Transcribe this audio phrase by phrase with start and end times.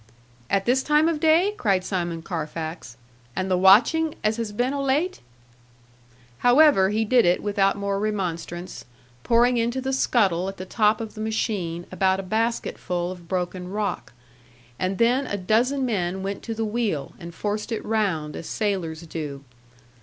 [0.49, 2.97] 'At this time of day!' cried Simon Carfax;
[3.35, 5.19] 'and the watching as has been o' late!'
[6.39, 8.83] However, he did it without more remonstrance;
[9.23, 13.67] pouring into the scuttle at the top of the machine about a baskeful of broken
[13.69, 14.11] rock;
[14.79, 19.01] and then a dozen men went to the wheel, and forced it round, as sailors
[19.05, 19.43] do.